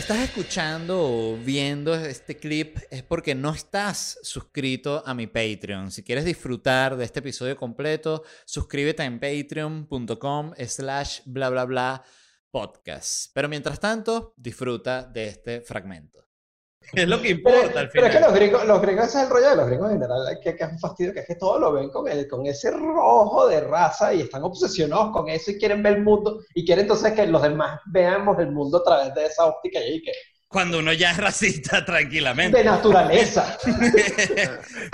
[0.00, 5.90] estás escuchando o viendo este clip es porque no estás suscrito a mi Patreon.
[5.90, 12.04] Si quieres disfrutar de este episodio completo, suscríbete en patreon.com slash bla bla bla
[12.50, 13.30] podcast.
[13.34, 16.29] Pero mientras tanto, disfruta de este fragmento.
[16.92, 18.12] Es lo que importa al Pero es final.
[18.12, 20.56] que los gringos, los gringos ese es el rollo de los gringos en general, que,
[20.56, 23.46] que es un fastidio, que es que todo lo ven con, el, con ese rojo
[23.48, 27.12] de raza y están obsesionados con eso y quieren ver el mundo y quieren entonces
[27.12, 30.12] que los demás veamos el mundo a través de esa óptica y que
[30.48, 32.58] Cuando uno ya es racista tranquilamente.
[32.58, 33.56] de naturaleza.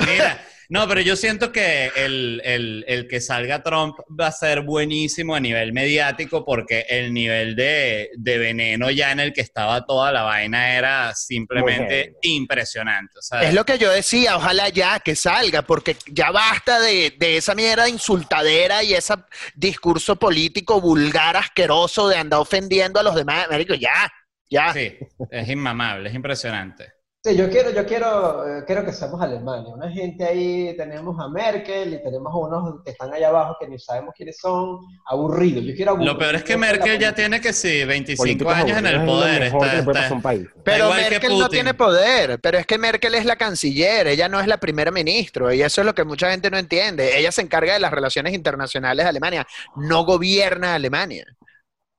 [0.06, 4.62] Mira, no, pero yo siento que el, el- el que salga Trump va a ser
[4.62, 9.84] buenísimo a nivel mediático porque el nivel de, de veneno ya en el que estaba
[9.86, 13.14] toda la vaina era simplemente impresionante.
[13.42, 17.54] Es lo que yo decía, ojalá ya que salga, porque ya basta de, de esa
[17.54, 19.14] mierda de insultadera y ese
[19.54, 23.46] discurso político vulgar, asqueroso de andar ofendiendo a los demás.
[23.50, 24.10] Marico, ya,
[24.50, 24.72] ya.
[24.72, 24.96] sí,
[25.30, 26.92] es inmamable, es impresionante.
[27.26, 29.74] Sí, yo quiero, yo quiero, eh, quiero que seamos Alemania.
[29.74, 33.66] Una gente ahí, tenemos a Merkel y tenemos a unos que están allá abajo que
[33.66, 35.64] ni sabemos quiénes son, aburridos.
[35.64, 38.86] Yo quiero Lo peor es que Merkel ya tiene que sí, 25 Políticos años en
[38.86, 39.42] el poder.
[39.42, 40.46] Es está- está- un país.
[40.62, 44.46] Pero Merkel no tiene poder, pero es que Merkel es la canciller, ella no es
[44.46, 47.18] la primera ministra, y eso es lo que mucha gente no entiende.
[47.18, 51.26] Ella se encarga de las relaciones internacionales de Alemania, no gobierna Alemania.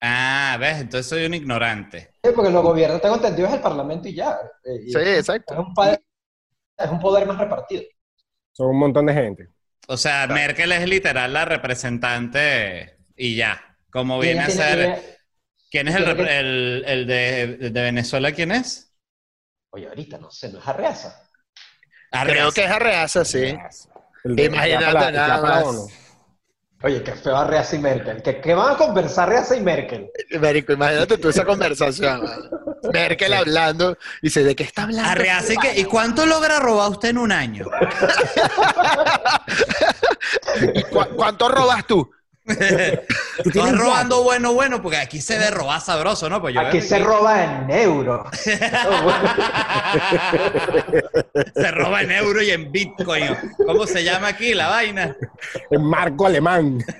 [0.02, 2.12] Ah, ves, entonces soy un ignorante.
[2.23, 4.38] Sí, porque los gobiernos, tengo entendido, es el parlamento y ya.
[4.64, 5.59] Eh, y Sí, es, exacto.
[5.59, 7.84] un pa- es un poder más repartido.
[8.54, 9.50] Son un montón de gente.
[9.88, 13.78] O sea, Merkel es literal la representante y ya.
[13.89, 15.17] Como viene a ser.
[15.72, 18.32] ¿Quién es el, que- el, el de, de Venezuela?
[18.32, 18.94] ¿Quién es?
[19.72, 21.23] Oye, ahorita no sé, no es Arreaza.
[22.23, 23.58] Creo que es Arreaza, sí.
[24.23, 26.07] De- Imagínate nada más.
[26.83, 28.22] Oye, qué feo Arreaza y Merkel.
[28.22, 30.11] ¿Qué, qué van a conversar Arreaza y Merkel?
[30.39, 32.22] Marico, imagínate tú esa conversación.
[32.94, 35.09] Merkel hablando, dice, ¿de qué está hablando?
[35.09, 37.66] Arreaza, ¿y, qué- ¿y cuánto logra robar usted en un año?
[40.76, 42.11] ¿Y cu- ¿Cuánto robas tú?
[42.48, 46.40] Tú Estás robando bueno, bueno, porque aquí se ve robar sabroso, ¿no?
[46.42, 48.28] Pues yo Aquí veo se roba en euros.
[51.56, 53.36] se roba en euro y en bitcoin.
[53.66, 55.16] ¿Cómo se llama aquí la vaina?
[55.70, 56.80] El marco alemán.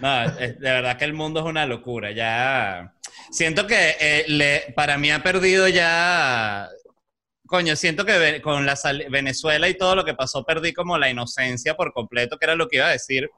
[0.00, 2.10] No, es- de verdad que el mundo es una locura.
[2.10, 2.94] Ya
[3.30, 6.66] siento que eh, le- para mí ha perdido ya.
[7.46, 8.78] Coño, siento que con la
[9.10, 12.68] Venezuela y todo lo que pasó perdí como la inocencia por completo, que era lo
[12.68, 13.30] que iba a decir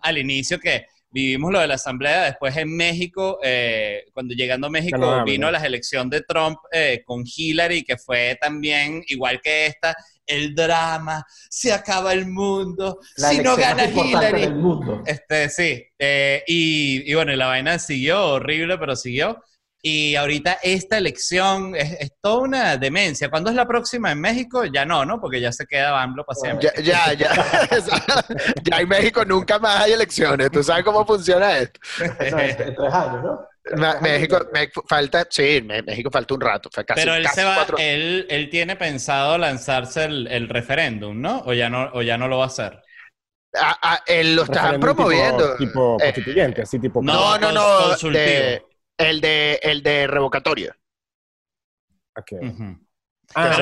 [0.00, 4.70] al inicio, que vivimos lo de la asamblea, después en México, eh, cuando llegando a
[4.70, 9.94] México vino la elección de Trump eh, con Hillary, que fue también igual que esta,
[10.26, 14.48] el drama, se acaba el mundo, La si no gana Hillary.
[14.48, 15.02] mundo.
[15.06, 15.84] Este, sí.
[15.98, 19.40] eh, y, y bueno, y la vaina siguió, horrible, pero siguió.
[19.86, 23.28] Y ahorita esta elección es, es toda una demencia.
[23.28, 24.64] ¿Cuándo es la próxima en México?
[24.64, 25.20] Ya no, ¿no?
[25.20, 26.70] Porque ya se queda AMLO para siempre.
[26.82, 27.34] Ya, ya, ya.
[28.62, 30.50] ya en México nunca más hay elecciones.
[30.50, 31.78] ¿Tú sabes cómo funciona esto?
[32.00, 34.00] No, en, en tres años, ¿no?
[34.00, 36.70] México, me- falta, sí, México falta un rato.
[36.72, 40.48] fue casi, Pero él casi se va, cuatro- él, él tiene pensado lanzarse el, el
[40.48, 41.40] referéndum, ¿no?
[41.46, 42.80] O ya no, o ya no lo va a hacer.
[43.54, 45.56] Ah, ah, él lo están Referéndum promoviendo.
[45.56, 47.02] Tipo, tipo Eh, constituyente, así tipo.
[47.02, 47.88] No, no, no, cons- no.
[47.90, 48.24] consultivo.
[48.24, 48.62] de-
[48.98, 50.76] el, de, el de revocatoria.
[52.16, 52.32] Ok.
[52.42, 52.78] Ujú.
[53.34, 53.54] Ah,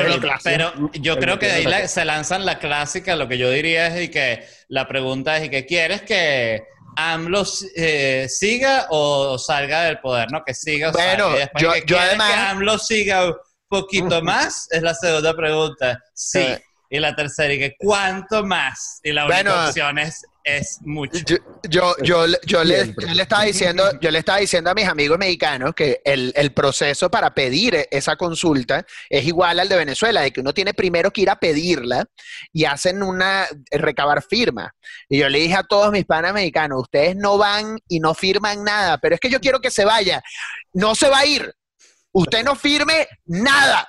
[0.44, 3.38] Pero lo- yo El creo que de ahí la- se lanzan la clásica, lo que
[3.38, 6.62] yo diría es y que la pregunta es, ¿y qué quieres que
[6.96, 7.44] AMLO
[7.76, 10.30] eh, siga o salga del poder?
[10.30, 10.44] ¿No?
[10.44, 11.50] Que siga o Bueno, salga.
[11.58, 13.34] Yo- ¿qué yo además- que AMLO siga un
[13.68, 14.66] poquito más?
[14.70, 15.98] Es la segunda pregunta.
[16.12, 16.44] Sí.
[16.94, 19.00] Y la tercera, ¿y que cuánto más?
[19.02, 21.24] Y la única Bueno, opción es, es mucho.
[21.24, 24.86] Yo, yo, yo, yo le, yo le estaba diciendo, yo le estaba diciendo a mis
[24.86, 30.20] amigos mexicanos que el, el proceso para pedir esa consulta es igual al de Venezuela,
[30.20, 32.04] de que uno tiene primero que ir a pedirla
[32.52, 34.74] y hacen una recabar firma.
[35.08, 38.64] Y yo le dije a todos mis panas mexicanos, ustedes no van y no firman
[38.64, 40.22] nada, pero es que yo quiero que se vaya.
[40.74, 41.54] No se va a ir.
[42.12, 43.86] Usted no firme nada.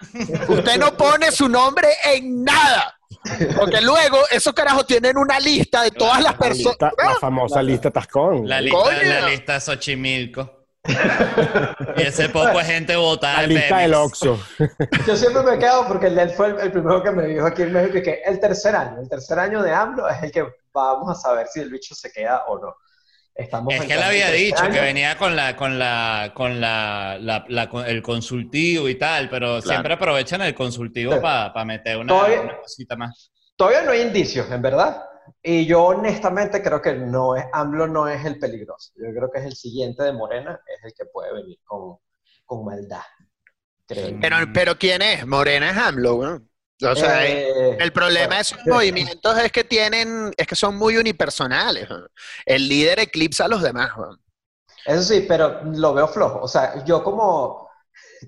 [0.48, 2.98] Usted no pone su nombre en nada.
[3.56, 6.78] Porque luego esos carajos tienen una lista de todas las La, personas.
[6.98, 8.48] la famosa lista Tascón.
[8.48, 8.98] La lista, Coño.
[9.04, 10.60] la lista Xochimilco.
[11.96, 13.94] y ese poco de gente votada La en lista del.
[13.94, 14.40] Oxxo.
[15.08, 17.46] Yo siempre me quedo porque el de él fue el, el primero que me dijo
[17.46, 20.32] aquí en México y que el tercer año, el tercer año de AMLO es el
[20.32, 22.76] que vamos a saber si el bicho se queda o no.
[23.36, 27.44] Estamos Es que él había dicho que venía con la, con la, con la, la-
[27.48, 31.20] la- con el consultivo y tal, pero siempre aprovechan el consultivo Sí.
[31.20, 33.32] para meter una, Todavía- una cosita más.
[33.56, 35.04] Todavía no hay indicios, en verdad,
[35.42, 38.92] Y yo honestamente creo que no es, AMLO no es el peligroso.
[38.98, 41.98] Yo creo que es el siguiente de Morena, es el que puede venir con,
[42.46, 43.02] con maldad.
[43.88, 44.18] Creo.
[44.22, 45.26] Pero, pero ¿quién es?
[45.26, 46.50] Morena es AMLO, weón.
[46.92, 50.98] O sea, Eh, el problema de esos movimientos es que tienen, es que son muy
[50.98, 51.88] unipersonales.
[52.46, 53.92] El líder eclipsa a los demás.
[54.86, 56.40] Eso sí, pero lo veo flojo.
[56.42, 57.63] O sea, yo como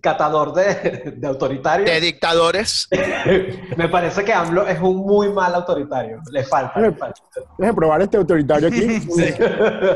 [0.02, 2.88] catador de, de autoritario, De dictadores.
[3.78, 6.20] me parece que AMLO es un muy mal autoritario.
[6.32, 7.22] Le falta, le falta.
[7.58, 8.86] Déjame probar este autoritario aquí.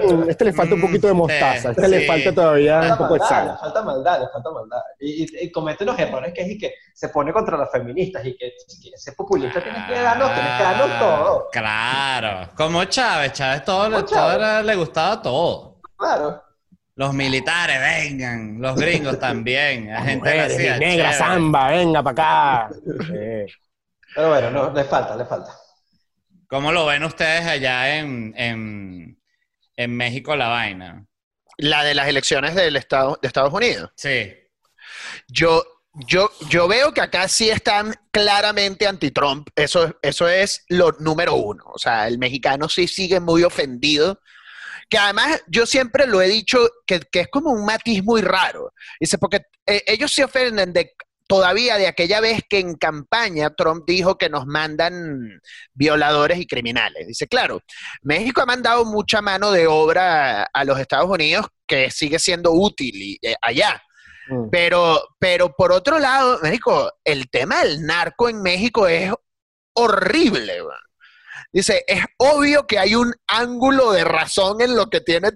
[0.09, 1.71] Mm, Este le falta un poquito de mostaza.
[1.71, 3.47] Este le falta todavía un falta poco de maldad, sal.
[3.51, 4.81] le falta maldad, le falta maldad.
[4.99, 8.25] Y, y- y comete unos errores que es y que se pone contra las feministas
[8.25, 11.47] y que si quieres ser populista tienes que darnos, tienes que darnos todo.
[11.51, 12.49] Claro.
[12.55, 14.35] Como Chávez, Chávez todo, le- Como todo Chávez.
[14.35, 15.75] era- le gustaba todo.
[15.97, 16.43] Claro.
[16.99, 18.61] Los militares, vengan.
[18.61, 19.87] Los gringos también.
[19.87, 22.75] La gente Mujeres, y negra, samba, venga para acá.
[24.13, 25.49] Pero bueno, no, le falta, le falta.
[26.49, 29.17] ¿Cómo lo ven ustedes allá en, en,
[29.77, 31.05] en México la vaina?
[31.55, 33.91] La de las elecciones del Estado, de Estados Unidos.
[33.95, 34.33] Sí.
[35.29, 35.63] Yo,
[36.05, 39.47] yo, yo veo que acá sí están claramente anti-Trump.
[39.55, 41.63] Eso, eso es lo número uno.
[41.73, 44.19] O sea, el mexicano sí sigue muy ofendido.
[44.89, 48.73] Que además yo siempre lo he dicho que, que es como un matiz muy raro.
[48.99, 50.93] Dice, porque eh, ellos se ofenden de
[51.29, 55.39] todavía de aquella vez que en campaña Trump dijo que nos mandan
[55.75, 57.05] violadores y criminales.
[57.05, 57.61] Dice, claro,
[58.01, 62.95] México ha mandado mucha mano de obra a, los Estados Unidos que sigue siendo útil
[62.95, 63.79] y, eh, allá.
[64.29, 64.49] mm.
[64.49, 69.13] Pero, pero por otro lado, México, el tema del narco en México es
[69.73, 70.63] horrible.
[71.51, 75.29] Dice, es obvio que hay un ángulo de razón en lo que tiene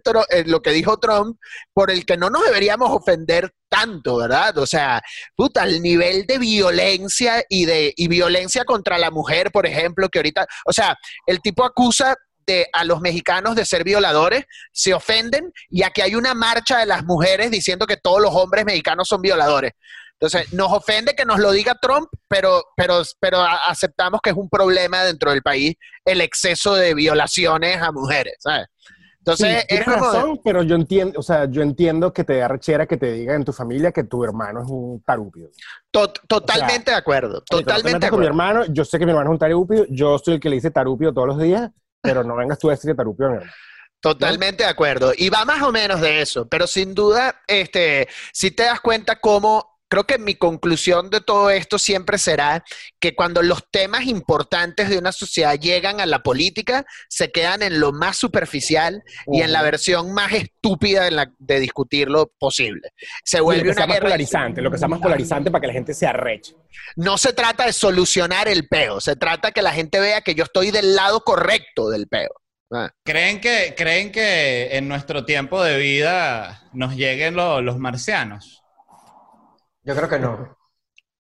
[0.46, 1.40] lo que dijo Trump,
[1.74, 4.56] por el que no nos deberíamos ofender tanto, ¿verdad?
[4.60, 5.02] O sea,
[5.36, 10.20] puta, el nivel de violencia y de y violencia contra la mujer, por ejemplo, que
[10.20, 10.96] ahorita, o sea,
[11.26, 16.14] el tipo acusa de, a los mexicanos de ser violadores, se ofenden y aquí hay
[16.14, 19.72] una marcha de las mujeres diciendo que todos los hombres mexicanos son violadores.
[20.20, 24.50] Entonces, nos ofende que nos lo diga Trump, pero, pero, pero aceptamos que es un
[24.50, 25.76] problema dentro del país
[26.06, 28.68] el exceso de violaciones a mujeres, ¿sabes?
[29.20, 32.38] Entonces, Sí, es como de- razón, pero yo entiendo, o sea, yo entiendo que te
[32.38, 35.50] da rechera que te diga en tu familia que tu hermano es un tarúpido.
[35.92, 38.54] to- totalmente de acuerdo, Marico, no te totalmente de metas con mi acuerdo.
[38.54, 40.72] hermano, yo sé que mi hermano es un tarúpido, yo soy el que le dice
[40.72, 41.70] tarúpido todos los días,
[42.02, 43.54] pero no vengas tú a decirle tarúpido a mi hermano.
[44.02, 45.14] Totalmente de acuerdo.
[45.18, 49.22] Y va más o menos de eso, pero sin duda, este, si te das cuenta
[49.22, 52.64] cómo, creo que mi conclusión de todo esto siempre será
[53.00, 57.80] que cuando los temas importantes de una sociedad llegan a la política, se quedan en
[57.80, 62.90] lo más superficial y en la versión más estúpida de, la- de discutirlo posible.
[63.24, 64.06] Se Y lo vuelve que sea una más guerra.
[64.08, 66.54] polarizante, lo que sea más polarizante para que la gente se arreche.
[66.96, 70.44] No se trata de solucionar el peo, se trata que la gente vea que yo
[70.46, 72.32] estoy del lado correcto del peo.
[72.72, 72.90] Ah.
[73.06, 78.63] ¿Creen que, ¿Creen que en nuestro tiempo de vida nos lleguen lo- los marcianos?
[79.84, 80.58] Yo creo que no.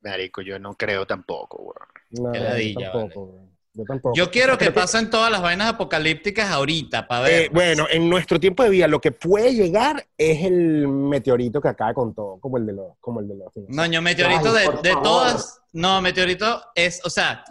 [0.01, 2.33] Marico, yo no creo tampoco, weón.
[2.33, 3.50] No, yo tampoco.
[3.74, 4.15] Yo tampoco.
[4.15, 7.42] Yo quiero que pasen todas las vainas apocalípticas ahorita para ver.
[7.44, 11.69] Eh, bueno, en nuestro tiempo de vida lo que puede llegar es el meteorito que
[11.69, 13.51] acá contó, como el de los, como el de los.
[13.69, 15.62] No, yo meteorito Ay, de, de todas.
[15.71, 17.44] No, meteorito es, o sea,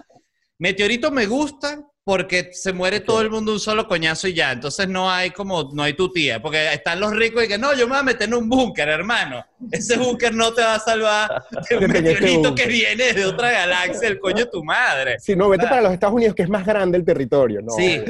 [0.58, 4.50] meteorito me gusta porque se muere todo el mundo un solo coñazo y ya.
[4.50, 6.42] Entonces no hay como, no hay tu tía.
[6.42, 8.88] Porque están los ricos y que no, yo me voy a meter en un búnker,
[8.88, 9.44] hermano.
[9.70, 14.08] Ese búnker no te va a salvar de un meteorito que viene de otra galaxia,
[14.08, 15.20] el coño de tu madre.
[15.20, 17.72] Si no, vete para los Estados Unidos, que es más grande el territorio, ¿no?
[17.76, 18.02] Sí.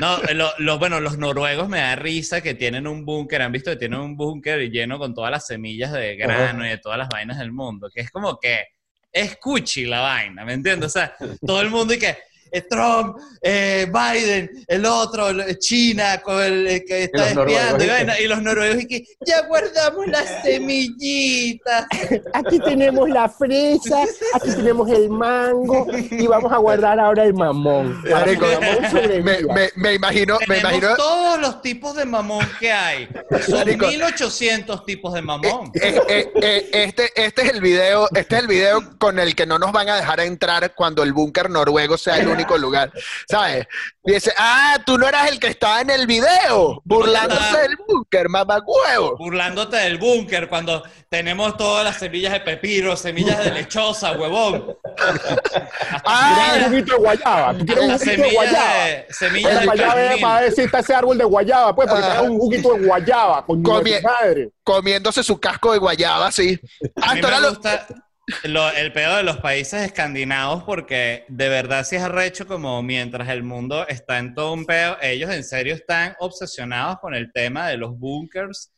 [0.00, 3.52] No, eh, lo- lo- bueno, los noruegos me da risa que tienen un búnker, han
[3.52, 6.98] visto que tienen un búnker lleno con todas las semillas de grano y de todas
[6.98, 8.64] las vainas del mundo, que es como que
[9.12, 10.86] es cuchi la vaina, ¿me entiendes?
[10.88, 11.14] O sea,
[11.46, 12.16] todo el mundo y que
[12.52, 17.84] es Trump, eh, Biden, el otro, el- China, con el, el que está espiando,
[18.20, 21.86] y, los noruegos y que ya guardamos las semillitas.
[22.34, 24.02] Aquí tenemos la fresa,
[24.34, 28.02] aquí tenemos el mango y vamos a guardar ahora el mamón.
[28.10, 29.54] Marico, me, sobreviva.
[29.54, 33.08] me- me imagino, me Tenemos imagino todos los tipos de mamón que hay.
[33.46, 33.86] Son Marico.
[33.86, 35.70] 1800 tipos de mamón.
[35.74, 39.46] Eh, eh, eh, este, este es el video, este es el video con el que
[39.46, 42.90] no nos van a dejar entrar cuando el búnker noruego sea el único lugar,
[43.28, 43.66] ¿sabes?
[44.04, 49.16] Dice, ah, tú no eras el que estaba en el video, burlándose del búnker, mamagüevo.
[49.16, 54.76] burlándote del búnker cuando tenemos todas las semillas de pepino, semillas de lechosa, huevón.
[56.04, 57.54] Ah, ¿Quieres un juguito de guayaba?
[57.58, 58.84] ¿Tú quieres un juguito de semilla guayaba?
[58.86, 60.20] de, semilla Ven de jazmín.
[60.22, 62.22] para ver si está ese árbol de guayaba, pues, porque Ah.
[62.22, 64.50] un juguito de guayaba, con Comie- madre.
[64.64, 66.58] comiéndose su casco de guayaba, sí.
[67.00, 67.86] Ah, A mí esto me era lo- gusta,
[68.44, 73.28] lo- el peor de los países escandinavos porque de verdad sí es arrecho como mientras
[73.28, 77.68] el mundo está en todo un peo, ellos en serio están obsesionados con el tema
[77.68, 78.72] de los bunkers.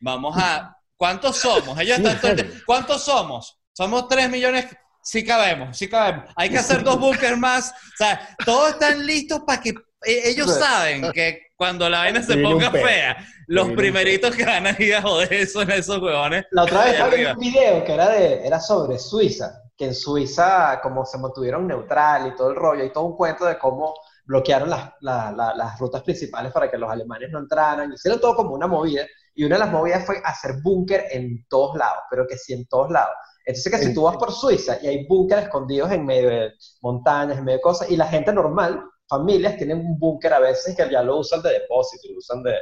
[0.00, 0.76] Vamos a...
[0.96, 1.78] ¿Cuántos somos?
[1.80, 3.58] Ellos están todo el ¿Cuántos somos?
[3.72, 4.66] Somos 3 millones.
[5.02, 6.26] Sí cabemos, sí cabemos.
[6.36, 7.70] Hay que hacer dos bunkers más.
[7.70, 9.72] O sea, todos están listos para que...
[10.04, 13.16] e- Ellos saben que cuando la vaina se ponga fea,
[13.46, 16.44] los primeritos que van a ir a joder son esos huevones.
[16.50, 20.80] La otra vez había un video que era, de, era sobre Suiza, que en Suiza
[20.82, 24.70] como se mantuvieron neutral y todo el rollo, y todo un cuento de cómo bloquearon
[24.70, 28.54] las, la- la- las rutas principales para que los alemanes no entraran, hicieron todo como
[28.54, 29.04] una movida,
[29.34, 32.66] y una de las movidas fue hacer búnker en todos lados, pero que sí en
[32.66, 33.14] todos lados.
[33.44, 36.50] Entonces que si tú vas por Suiza y hay búnker escondidos en medio de
[36.82, 40.76] montañas, en medio de cosas, y la gente normal, familias, tienen un búnker a veces
[40.76, 42.54] que ya lo usan de depósito, lo usan de...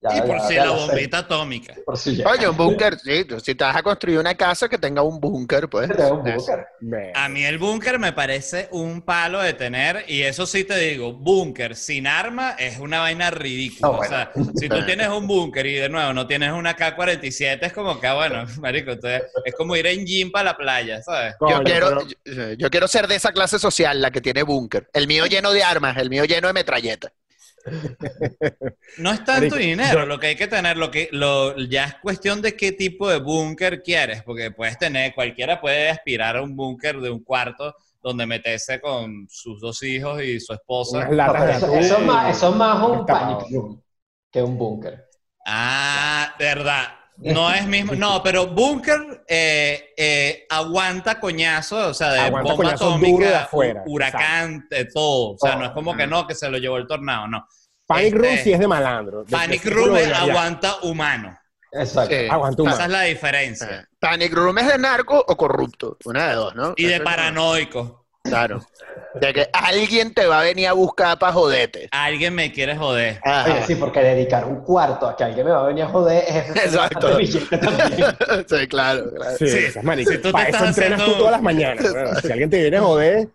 [0.00, 0.86] ya- Y por ya- si ya la lo sé.
[0.86, 1.74] bombita atómica.
[1.84, 2.28] Por si ya.
[2.28, 5.68] Oye, un búnker, sí, si te vas a construir una casa que tenga un búnker,
[5.68, 5.90] pues.
[5.90, 6.66] Un búnker.
[7.14, 11.12] A mí el búnker me parece un palo de tener, y eso sí te digo,
[11.12, 13.88] búnker sin arma es una vaina ridícula.
[13.90, 14.02] Bueno.
[14.04, 17.72] O sea, si tú tienes un búnker y de nuevo no tienes una K-47, es
[17.72, 21.32] como que, ah, bueno, marico, entonces es como ir en gym para la playa, ¿sabes?
[21.40, 24.42] Yo Coño, quiero, pero- yo, yo quiero ser de esa clase social, la que tiene
[24.42, 24.88] búnker.
[24.92, 27.12] El mío lleno de armas, el mío lleno de metralleta.
[28.98, 31.84] No es tanto Marico, dinero, yo- lo que hay que tener, lo que lo, ya
[31.84, 36.42] es cuestión de qué tipo de búnker quieres, porque puedes tener, cualquiera puede aspirar a
[36.42, 41.08] un búnker de un cuarto donde meterse con sus dos hijos y su esposa.
[41.08, 43.82] Eso, es más, eso es más un panic room
[44.30, 45.04] que un búnker.
[45.46, 46.97] Ah, verdad.
[47.20, 47.94] No es mismo.
[47.94, 53.82] No, pero Bunker eh, eh, aguanta coñazo, o sea, de Aguanta bomba atómica, de afuera,
[53.86, 55.32] huracán, de todo.
[55.32, 56.06] O sea, no es como que Oh.
[56.06, 57.46] no, que se lo llevó el tornado, no.
[57.86, 59.24] Panic Este, Room sí es de malandro.
[59.24, 61.36] de- Panic Room aguanta humano.
[61.72, 62.14] Exacto.
[62.14, 62.26] Sí.
[62.30, 63.88] Aguanta un Esa es la diferencia.
[63.98, 65.96] Panic Room es de narco o corrupto.
[66.04, 66.74] Una de dos, ¿no?
[66.76, 68.07] Y de paranoico.
[68.22, 68.60] Claro.
[69.14, 71.88] De que alguien te va a venir a buscar para joderte.
[71.92, 73.20] Alguien me quiere joder.
[73.24, 76.24] Oye, sí, porque dedicar un cuarto a que alguien me va a venir a joder
[76.28, 77.18] es Exacto.
[77.24, 77.38] sí,
[78.68, 79.36] claro, claro.
[79.38, 80.12] Sí, Sí, esas maricas.
[80.14, 81.84] si tú te Para eso estás entrenas haciendo- tú todas las mañanas.
[82.22, 83.28] Si alguien te viene a joder,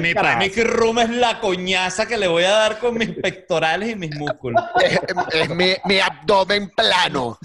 [0.00, 0.14] mi.
[0.14, 4.14] Panic Room es la coñaza que le voy a dar con mis pectorales y mis
[4.16, 4.62] músculos.
[4.80, 5.00] Es,
[5.32, 7.38] es mi, mi abdomen plano.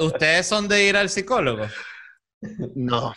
[0.00, 1.64] ¿Ustedes son de ir al psicólogo?
[2.74, 3.12] No.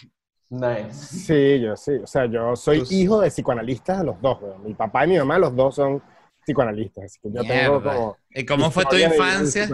[0.50, 0.94] Nice.
[0.94, 1.92] sí, yo sí.
[2.04, 4.40] O sea, yo soy hijo de psicoanalistas, los dos.
[4.42, 4.64] weón.
[4.64, 6.02] Mi papá y mi mamá, los dos son
[6.46, 7.06] psicoanalistas.
[7.06, 8.18] Así que yo tengo como.
[8.30, 9.68] ¿Y cómo fue tu historia de- de infancia?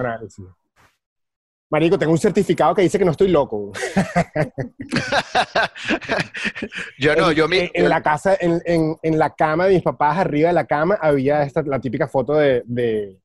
[1.70, 3.72] Marico, tengo un certificado que dice que no estoy loco.
[7.00, 7.60] yo no, yo mi.
[7.60, 10.66] en, en la casa, en, en- en la cama de mis papás, arriba de la
[10.66, 13.18] cama, había esta, la típica foto de, de,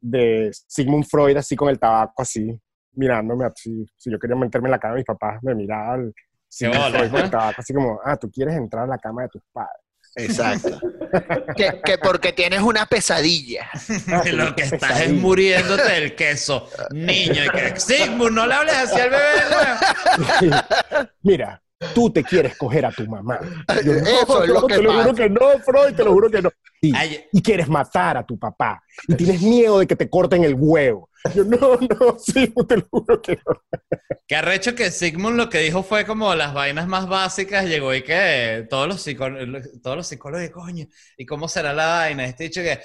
[0.00, 2.58] de Sigmund Freud, así con el tabaco, así,
[2.98, 3.46] mirándome.
[3.46, 6.14] Así, si yo quería meterme en la cama de mis papás, me miraba el
[6.48, 7.24] Sigmund bola, Freud con ¿no?
[7.24, 9.82] el tabaco, así como, ah, tú quieres entrar a la cama de tus padres.
[10.16, 10.80] Exacto.
[11.56, 13.68] que, que porque tienes una pesadilla.
[14.08, 15.20] Ah, lo que estás es pesadilla.
[15.20, 17.44] muriéndote del queso, niño.
[17.44, 20.50] Y que, Sigmund, no le hables así al bebé.
[20.50, 21.08] ¿no?
[21.22, 21.62] Mira,
[21.94, 23.38] tú te quieres coger a tu mamá.
[23.84, 26.12] Yo, no, Eso es lo no, que Te lo juro que no, Freud, te lo
[26.12, 26.50] juro que no.
[26.80, 26.92] Sí.
[27.32, 31.08] Y quieres matar a tu papá y tienes miedo de que te corten el huevo.
[31.34, 33.80] Yo, no, no, sí, te lo juro que no.
[34.26, 38.02] Qué arrecho que Sigmund lo que dijo fue como las vainas más básicas, llegó y
[38.02, 42.24] que todos los, psicó- todos los psicólogos, coño, ¿y cómo será la vaina?
[42.26, 42.78] Este dicho que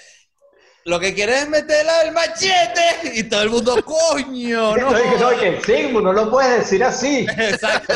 [0.85, 4.91] lo que quiere es meterla del machete y todo el mundo, coño, no.
[4.91, 5.39] No, que, no, jodas".
[5.39, 7.25] que Sigmund, no lo puedes decir así.
[7.37, 7.93] Exacto.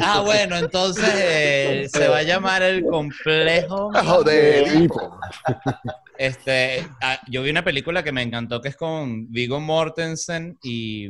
[0.00, 3.90] Ah, bueno, entonces eh, se va a llamar el complejo.
[3.92, 4.88] Joder.
[6.18, 11.08] Este, ah, yo vi una película que me encantó que es con Viggo Mortensen y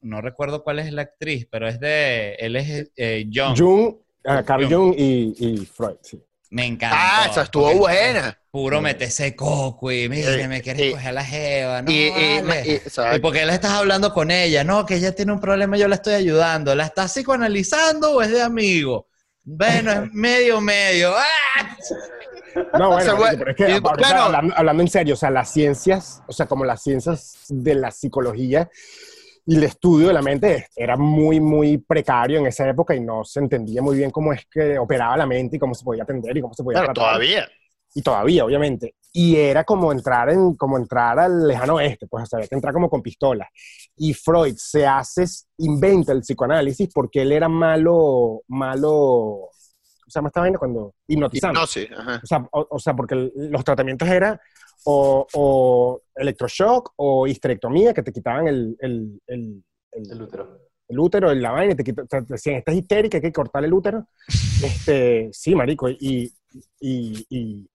[0.00, 3.56] no recuerdo cuál es la actriz, pero es de, él es eh, John.
[3.56, 4.72] Jung, ah, Carl Jung.
[4.72, 6.22] Jung y, y Freud, sí.
[6.56, 6.96] Me encantó.
[6.98, 8.38] Ah, esa estuvo porque buena.
[8.50, 12.40] Puro metese coco y mire, Eh, me quieres y- coger la jeva, no Y, y-
[12.40, 12.62] vale.
[12.64, 13.20] y- ¿Y exacto.
[13.20, 14.64] por qué le estás hablando con ella?
[14.64, 16.74] No, que ella tiene un problema, yo la estoy ayudando.
[16.74, 19.06] ¿La estás psicoanalizando o es de amigo?
[19.44, 21.14] Bueno, es medio, medio.
[21.14, 21.76] ¡Ah!
[22.78, 24.22] No, bueno, O sea, marico, bueno, pero es que y- ahorita claro.
[24.22, 27.90] hablando, hablando en serio, o sea, las ciencias, o sea, como las ciencias de la
[27.90, 28.70] psicología
[29.46, 33.24] y el estudio de la mente era muy, muy precario en esa época y no
[33.24, 36.36] se entendía muy bien cómo es que operaba la mente y cómo se podía atender
[36.36, 37.12] y cómo se podía Claro, tratar.
[37.12, 37.48] todavía.
[37.94, 38.94] y todavía, obviamente.
[39.12, 42.54] Y era como entrar, en, como entrar al lejano oeste, pues o sea, había que
[42.56, 43.48] entrar como con pistolas.
[43.96, 45.24] Y Freud se hace,
[45.58, 50.58] inventa el psicoanálisis porque él era malo, malo, ¿cómo se llama esta vaina?
[50.58, 51.56] Cuando hipnotizante.
[51.58, 51.88] Hipnosis.
[51.96, 52.20] Ajá.
[52.22, 54.38] O sea, o, o sea, porque el- los tratamientos eran
[54.86, 60.58] o, o electroshock o histerectomía, que te quitaban el, el, el, el- El útero.
[60.88, 63.32] el útero, la vaina, y te quita, o sea, te decían, estás histérica, hay que
[63.32, 64.06] cortar el útero.
[64.64, 66.32] Este, sí, marico, y,
[66.80, 67.68] y, y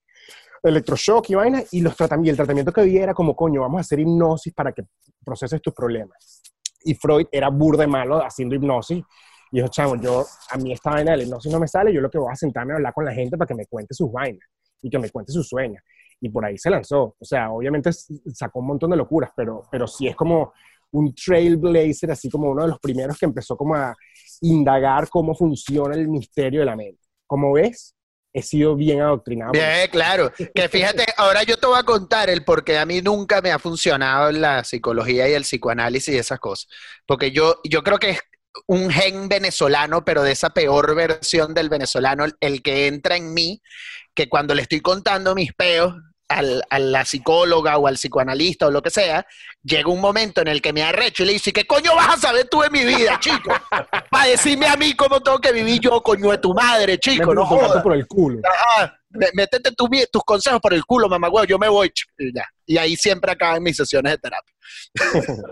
[0.63, 3.81] electroshock y vaina, y los tratamientos, el tratamiento que había era como, coño, vamos a
[3.81, 4.83] hacer hipnosis para que
[5.23, 6.41] proceses tus problemas.
[6.83, 9.03] Y Freud era burda de malo haciendo hipnosis,
[9.51, 12.01] y dijo, chavo, yo, a mí esta vaina de la hipnosis no me sale, yo
[12.01, 14.11] lo que voy a sentarme a hablar con la gente para que me cuente sus
[14.11, 14.47] vainas,
[14.81, 15.83] y que me cuente sus sueños.
[16.21, 17.15] Y por ahí se lanzó.
[17.19, 20.53] O sea, obviamente sacó un montón de locuras, pero, pero sí es como
[20.91, 23.95] un trailblazer, así como uno de los primeros que empezó como a
[24.41, 27.01] indagar cómo funciona el misterio de la mente.
[27.25, 27.95] Como ves,
[28.33, 29.51] he sido bien adoctrinado.
[29.51, 30.31] Bien, claro.
[30.53, 33.51] Que fíjate, ahora yo te voy a contar el por qué a mí nunca me
[33.51, 36.67] ha funcionado la psicología y el psicoanálisis y esas cosas.
[37.05, 38.19] Porque yo, yo creo que es
[38.67, 43.61] un gen venezolano, pero de esa peor versión del venezolano, el que entra en mí,
[44.13, 45.95] que cuando le estoy contando mis peos
[46.37, 49.25] al- a la psicóloga o al psicoanalista o lo que sea,
[49.63, 52.17] llega un momento en el que me arrecho y le dice, ¿qué coño vas a
[52.17, 53.51] saber tú de mi vida, chico?
[54.09, 57.35] Para decirme a mí cómo tengo que vivir yo, coño de tu madre, chico, Métete
[57.35, 57.83] no jodas.
[57.83, 58.39] por el culo.
[59.09, 61.91] Mé- métete tu tus consejos por el culo, mamá, yo me voy.
[62.17, 62.45] Y, ya.
[62.65, 64.53] y ahí siempre acaban mis sesiones de terapia.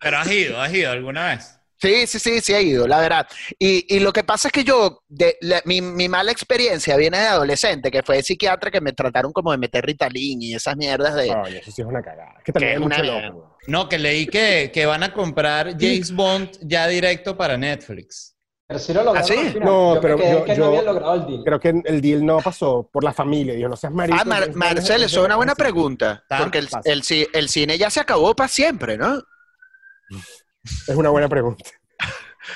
[0.00, 1.58] Pero has ido, has ido alguna vez.
[1.82, 3.26] Sí, sí, sí, sí he ido, la verdad.
[3.58, 7.18] Y, y lo que pasa es que yo, de, la- mi, mi mala experiencia viene
[7.18, 10.76] de adolescente, que fue de psiquiatra que me trataron como de meter Ritalin y esas
[10.76, 11.26] mierdas de...
[11.26, 12.34] Coño, eso sí es una cagada.
[12.38, 13.28] Es que también Que hay es una mucho mierda.
[13.30, 13.38] loco.
[13.40, 13.52] weón.
[13.66, 18.36] No, que leí que, que van a comprar James Bond ya directo para Netflix.
[18.66, 19.38] Pero si lo lograron ¿Ah, sí?
[19.46, 19.68] al final.
[19.68, 21.42] No, Yo pero me quedé yo- que yo- no habían logrado el deal.
[21.44, 23.54] Creo que el deal no pasó por la familia.
[23.54, 24.18] Dijo, no seas marico.
[24.20, 27.90] Ah, Mar- Marcel, eso es una buena pregunta, Tan porque el, el el cine ya
[27.90, 29.20] se acabó para siempre, ¿no?
[30.64, 31.64] Es una buena pregunta.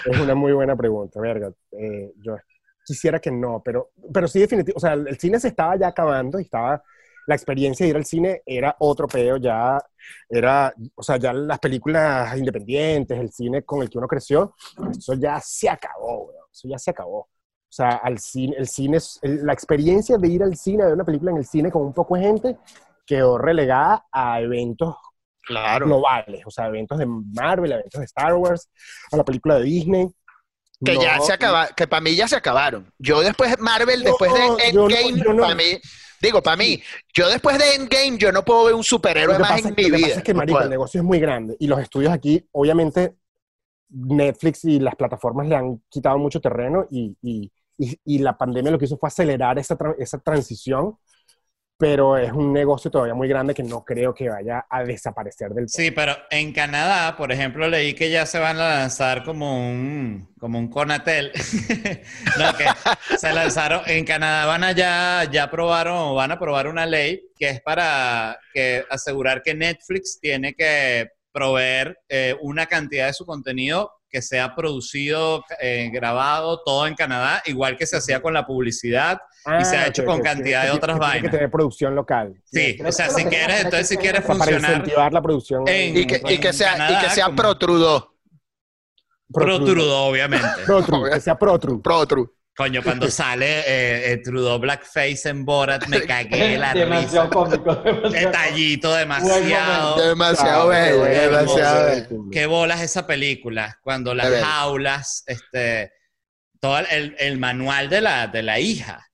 [0.04, 1.52] Es una muy buena pregunta, verga.
[1.72, 2.36] Eh, yo
[2.84, 4.76] quisiera que no, pero, pero sí definitivo.
[4.76, 6.82] O sea, el cine se estaba ya acabando y estaba...
[7.28, 9.80] La experiencia de ir al cine era otro peo, ya
[10.28, 14.54] era, o sea, ya las películas independientes, el cine con el que uno creció,
[14.96, 16.44] eso ya se acabó, weón.
[16.52, 17.18] Eso ya se acabó.
[17.18, 17.28] O
[17.68, 21.04] sea, al cine, el cine, el- la experiencia de ir al cine, a ver una
[21.04, 22.56] película en el cine con un poco de gente,
[23.04, 24.94] quedó relegada a eventos
[25.46, 25.86] Claro.
[25.86, 28.68] globales, o sea, eventos de Marvel, eventos de Star Wars,
[29.12, 30.08] a la película de Disney.
[30.84, 32.92] Que No, ya se acaba, que para mí ya se acabaron.
[32.98, 35.42] Yo después, Marvel, No, después de Endgame, no.
[35.42, 35.80] para mí,
[36.20, 36.82] digo, para mí,
[37.14, 39.76] yo después de Endgame, yo no puedo ver un Lo superhéroe más en lo mi
[39.84, 40.16] que pasa vida.
[40.16, 43.14] es que, marico, el negocio es muy grande y los estudios aquí, obviamente,
[43.88, 48.72] Netflix y las plataformas le han quitado mucho terreno y, y- y- y la pandemia
[48.72, 50.98] lo que hizo fue acelerar esa, tra- esa transición,
[51.78, 55.66] pero es un negocio todavía muy grande que no creo que vaya a desaparecer del
[55.66, 55.82] todo.
[55.82, 60.34] Sí, pero en Canadá, por ejemplo, leí que ya se van a lanzar como un,
[60.38, 61.32] como un Conatel.
[62.38, 62.64] no, que
[63.18, 67.22] se lanzaron, en Canadá van a ya, ya aprobaron, o van a aprobar una ley
[67.38, 73.26] que es para que asegurar que Netflix tiene que proveer eh, una cantidad de su
[73.26, 78.46] contenido que sea producido, eh, grabado, todo en Canadá, igual que se hacía con la
[78.46, 79.18] publicidad.
[79.60, 81.32] y se ha hecho con cantidad que de otras que tiene que vainas.
[81.32, 82.34] tener producción local.
[82.44, 85.68] Sí, o sea, si quieres, entonces si quieres sea, para funcionar incentivar la producción.
[85.68, 88.10] en- Y que, y que sea, y que Canadá, sea como- pro Trudeau.
[89.32, 90.46] Pro Trudeau, obviamente.
[90.64, 91.80] Pro True, que sea Pro True.
[91.82, 92.26] Pro True.
[92.56, 97.28] Coño, cuando sale eh, eh, Trudeau Blackface en Borat, me cagué la demasiado risa.
[97.28, 97.74] cómico.
[97.74, 100.08] demasiado Detallito demasiado.
[100.08, 102.24] Demasiado Ah, bello, demasiado qué bello.
[102.32, 103.78] Qué bolas esa película.
[103.82, 104.44] Cuando las bello.
[104.44, 105.92] jaulas, este,
[106.58, 109.06] todo el, el manual de la, de la hija.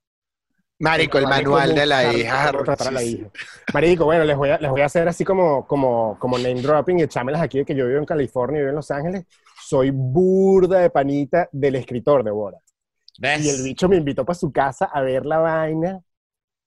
[0.79, 2.51] Marico, el manual de la hija.
[2.51, 3.29] Cómo tratar a la hija.
[3.73, 6.99] Marico, bueno, les voy a, les voy a hacer así como, como, como name dropping
[7.01, 9.25] y echármelas aquí de que yo vivo en California y vivo en Los Ángeles.
[9.65, 12.61] Soy burda de panita del escritor de Borat.
[13.19, 13.45] ¿Ves?
[13.45, 16.01] Y el bicho me invitó para su casa a ver la vaina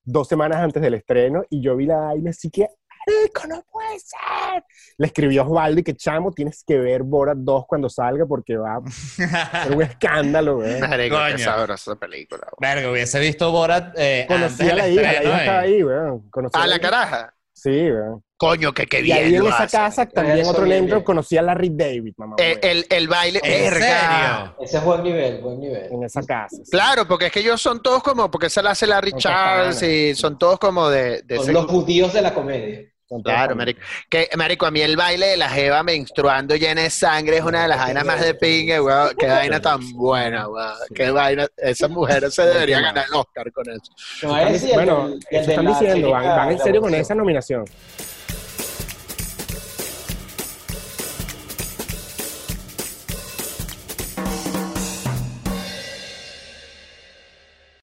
[0.03, 2.67] dos semanas antes del estreno y yo vi la vaina así que,
[3.07, 4.63] ¡Marico, no puede ser!
[4.97, 8.57] Le escribió a Osvaldo y que, chamo, tienes que ver Borat 2 cuando salga porque
[8.57, 10.79] va a ser un escándalo, güey.
[10.79, 12.47] Qué sabrosa esa película.
[12.57, 12.71] güey.
[12.73, 15.39] Verga, hubiese visto Borat eh, Conocí antes a la del hija, la estreno hija y-
[15.45, 16.29] estaba ahí, güey.
[16.31, 16.81] Conocí Ah, a la hija.
[16.81, 17.33] caraja.
[17.53, 18.19] Sí, güey.
[18.37, 19.17] Coño, que qué Y bien.
[19.17, 19.77] ahí en lo esa hace.
[19.77, 21.05] casa, también Eso otro bien, name drop, bien.
[21.05, 22.35] conocí a Larry David, mamá.
[22.37, 23.39] Eh, el, el baile.
[23.43, 24.55] ¿En serio?
[24.59, 25.87] Ese es buen nivel, buen nivel.
[25.91, 26.57] en esa casa.
[26.57, 26.69] sí.
[26.69, 29.81] Claro, porque es que ellos son todos como, porque se la hace Larry Son Charles
[29.83, 32.81] y son todos como de, de Son ese- los judíos de la comedia.
[33.23, 33.79] Claro, marico.
[34.09, 37.61] Que, marico, a mí el baile de la jeva menstruando llena de sangre es una
[37.61, 39.11] de las vainas más de pingue, weón.
[39.17, 40.73] Qué vaina tan buena, weón.
[40.93, 41.47] Qué vaina.
[41.55, 43.93] Esa mujer se debería ganar el Oscar con eso.
[44.23, 47.63] No, ese y el Bueno, el eso están diciendo, van, en serio con esa nominación.